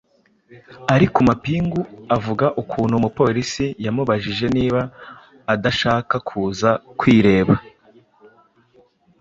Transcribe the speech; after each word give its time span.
akiri 0.93 1.07
ku 1.13 1.21
mapingu, 1.29 1.81
avuga 2.15 2.45
ukuntu 2.61 2.93
umupolisi 2.95 3.65
yamubajije 3.85 4.45
niba 4.57 4.81
adashaka 5.53 6.15
kuza 6.27 6.69
kwireba 6.99 7.55